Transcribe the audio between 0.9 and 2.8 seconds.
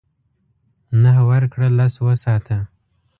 نهه ورکړه لس وساته.